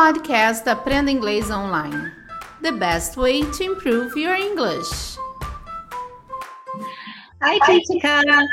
[0.00, 2.10] podcast Aprenda Inglês Online.
[2.62, 5.18] The best way to improve your English.
[7.42, 8.48] Hi, Teacher Cara.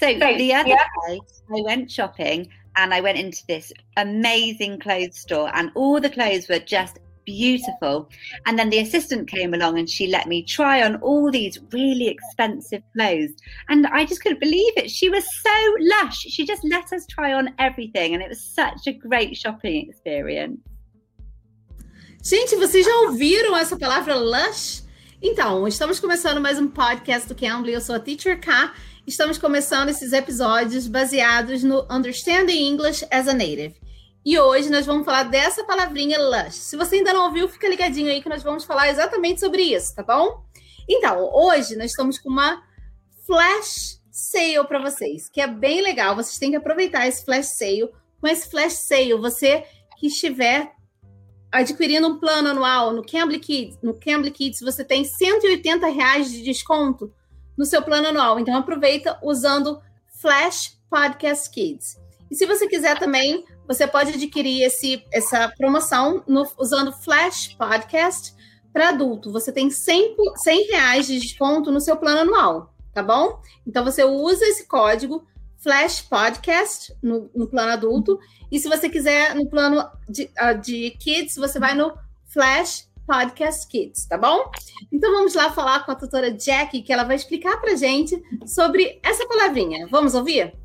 [0.00, 1.20] So the other day,
[1.54, 6.48] I went shopping and I went into this amazing clothes store, and all the clothes
[6.48, 8.08] were just beautiful.
[8.46, 12.08] And then the assistant came along and she let me try on all these really
[12.08, 13.32] expensive clothes.
[13.68, 14.90] And I just couldn't believe it.
[14.90, 16.18] She was so lush.
[16.18, 18.14] She just let us try on everything.
[18.14, 20.58] And it was such a great shopping experience.
[22.22, 24.82] Gente, vocês já ouviram essa palavra lush?
[25.22, 27.72] Então, estamos começando mais um podcast do Cambly.
[27.72, 28.72] Eu sou a Teacher K.
[29.06, 33.74] Estamos começando esses episódios baseados no Understanding English as a Native.
[34.24, 36.54] E hoje nós vamos falar dessa palavrinha lush.
[36.54, 39.94] Se você ainda não ouviu, fica ligadinho aí que nós vamos falar exatamente sobre isso,
[39.94, 40.44] tá bom?
[40.88, 42.62] Então, hoje nós estamos com uma
[43.26, 46.14] flash sale para vocês, que é bem legal.
[46.14, 47.88] Vocês têm que aproveitar esse flash sale.
[48.20, 49.64] Com esse flash sale, você
[49.98, 50.70] que estiver
[51.50, 56.42] adquirindo um plano anual no Cambly Kids, no Cambly Kids você tem 180 reais de
[56.42, 57.12] desconto
[57.56, 58.38] no seu plano anual.
[58.38, 59.80] Então aproveita usando
[60.20, 61.98] Flash Podcast Kids.
[62.30, 68.34] E se você quiser também você pode adquirir esse, essa promoção no, usando Flash Podcast
[68.72, 69.30] para adulto.
[69.30, 73.40] Você tem 100, 100 reais de desconto no seu plano anual, tá bom?
[73.64, 75.24] Então você usa esse código
[75.58, 78.18] Flash Podcast no, no plano adulto.
[78.50, 81.92] E se você quiser no plano de, uh, de Kids, você vai no
[82.26, 84.50] Flash Podcast Kids, tá bom?
[84.90, 88.98] Então vamos lá falar com a tutora Jackie, que ela vai explicar pra gente sobre
[89.02, 89.86] essa palavrinha.
[89.88, 90.59] Vamos ouvir?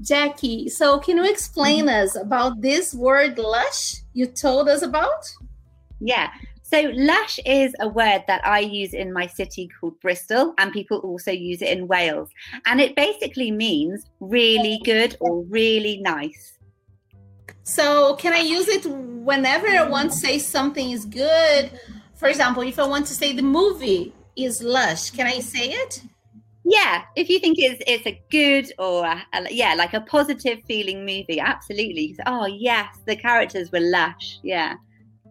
[0.00, 2.04] Jackie, so can you explain mm-hmm.
[2.04, 5.30] us about this word lush you told us about?
[6.00, 6.30] Yeah.
[6.62, 10.98] So, lush is a word that I use in my city called Bristol, and people
[10.98, 12.30] also use it in Wales.
[12.64, 16.58] And it basically means really good or really nice.
[17.64, 21.72] So, can I use it whenever I want to say something is good?
[22.14, 26.02] For example, if I want to say the movie is lush, can I say it?
[26.70, 30.58] Yeah if you think it's it's a good or a, a, yeah like a positive
[30.66, 34.74] feeling movie absolutely oh yes the characters were lush yeah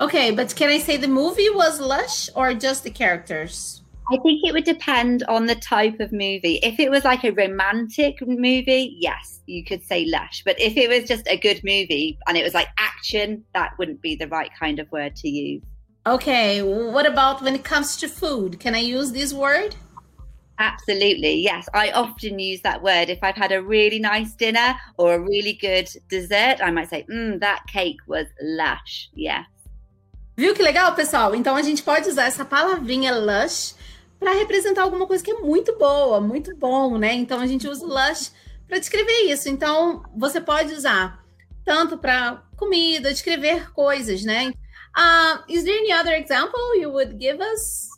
[0.00, 4.44] okay but can i say the movie was lush or just the characters I think
[4.44, 6.60] it would depend on the type of movie.
[6.62, 10.44] If it was like a romantic movie, yes, you could say lush.
[10.44, 14.00] But if it was just a good movie and it was like action, that wouldn't
[14.02, 15.62] be the right kind of word to use.
[16.06, 18.60] Okay, what about when it comes to food?
[18.60, 19.74] Can I use this word?
[20.58, 21.68] Absolutely, yes.
[21.74, 23.10] I often use that word.
[23.10, 27.04] If I've had a really nice dinner or a really good dessert, I might say,
[27.10, 29.10] mm, that cake was lush.
[29.14, 29.44] Yes.
[30.36, 31.34] Viu que legal, pessoal?
[31.34, 33.74] Então a gente pode usar essa palavrinha lush
[34.18, 37.12] para representar alguma coisa que é muito boa, muito bom, né?
[37.14, 38.32] Então a gente usa lush
[38.66, 39.48] para descrever isso.
[39.48, 41.22] Então você pode usar
[41.64, 44.52] tanto para comida, descrever coisas, né?
[44.96, 47.95] Uh, is there any other example you would give us?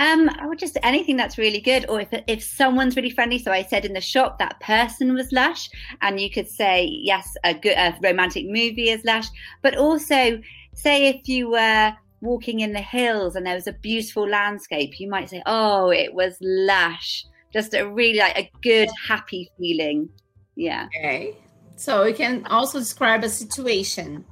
[0.00, 3.38] Um, or just anything that's really good, or if if someone's really friendly.
[3.38, 5.68] So I said in the shop that person was lush,
[6.00, 9.26] and you could say yes, a good a romantic movie is lush,
[9.60, 10.40] but also
[10.72, 15.08] say if you were walking in the hills and there was a beautiful landscape, you
[15.08, 17.26] might say, oh, it was lush.
[17.52, 20.08] Just a really like a good, happy feeling.
[20.56, 20.86] Yeah.
[20.86, 21.36] Okay.
[21.76, 24.24] So we can also describe a situation.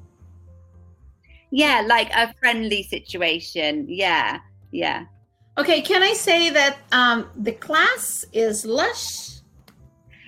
[1.51, 3.87] Yeah, like a friendly situation.
[3.89, 4.39] Yeah.
[4.71, 5.05] Yeah.
[5.59, 9.41] Okay, can I say that um, the class is lush?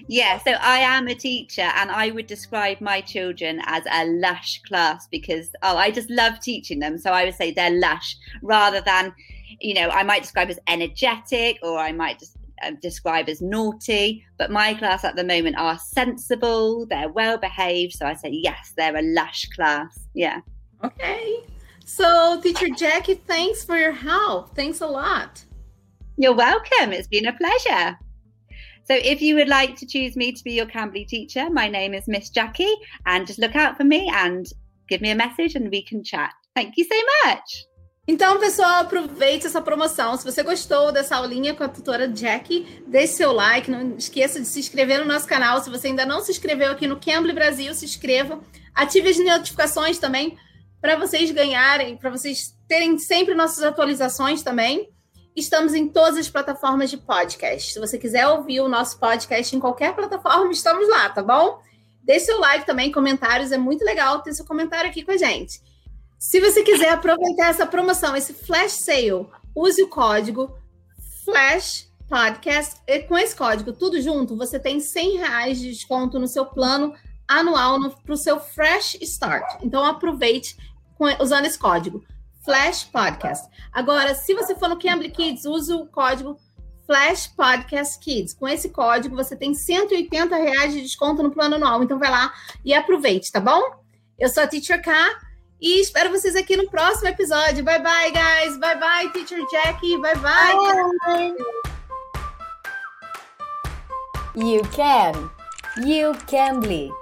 [0.09, 4.61] Yeah, so I am a teacher and I would describe my children as a lush
[4.63, 6.99] class because, oh, I just love teaching them.
[6.99, 9.15] So I would say they're lush rather than,
[9.61, 14.27] you know, I might describe as energetic or I might just uh, describe as naughty.
[14.37, 17.93] But my class at the moment are sensible, they're well behaved.
[17.93, 20.09] So I say, yes, they're a lush class.
[20.13, 20.41] Yeah.
[20.83, 21.45] Okay.
[21.93, 24.55] So, teacher Jackie, thanks for your help.
[24.55, 25.45] Thanks a lot.
[26.17, 26.93] You're welcome.
[26.93, 27.99] It's been a pleasure.
[28.85, 31.93] So, if you would like to choose me to be your Cambly teacher, my name
[31.93, 32.73] is Miss Jackie,
[33.07, 34.47] and just look out for me and
[34.89, 36.31] give me a message and we can chat.
[36.55, 37.67] Thank you so much.
[38.07, 40.17] Então, pessoal, aproveite essa promoção.
[40.17, 43.69] Se você gostou dessa aulinha com a tutora Jackie, deixe seu like.
[43.69, 45.61] Não esqueça de se inscrever no nosso canal.
[45.61, 48.41] Se você ainda não se inscreveu aqui no Cambly Brasil, se inscreva.
[48.77, 50.39] Ative as notificações também
[50.81, 54.91] para vocês ganharem, para vocês terem sempre nossas atualizações também.
[55.37, 57.73] Estamos em todas as plataformas de podcast.
[57.73, 61.61] Se você quiser ouvir o nosso podcast em qualquer plataforma, estamos lá, tá bom?
[62.03, 65.61] Deixe seu like também, comentários, é muito legal ter seu comentário aqui com a gente.
[66.19, 70.55] Se você quiser aproveitar essa promoção, esse flash sale, use o código
[71.25, 72.81] FLASH podcast.
[72.89, 76.93] E com esse código, tudo junto, você tem 100 reais de desconto no seu plano
[77.31, 79.63] anual para o seu Fresh Start.
[79.63, 80.57] Então aproveite
[80.99, 82.05] com, usando esse código
[82.45, 83.49] Flash Podcast.
[83.73, 86.37] Agora, se você for no Cambly Kids, use o código
[86.87, 88.35] Flash Podcast Kids.
[88.35, 91.83] Com esse código, você tem 180 reais de desconto no plano anual.
[91.85, 92.33] Então vai lá
[92.65, 93.63] e aproveite, tá bom?
[94.19, 94.93] Eu sou a Teacher K
[95.61, 97.63] e espero vocês aqui no próximo episódio.
[97.63, 98.59] Bye bye, guys.
[98.59, 99.97] Bye bye, Teacher Jackie.
[99.99, 101.35] Bye bye.
[104.35, 105.31] You can.
[105.85, 107.00] You can be.